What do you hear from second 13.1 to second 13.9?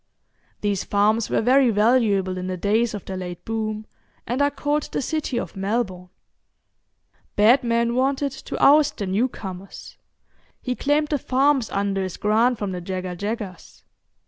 Jaggas.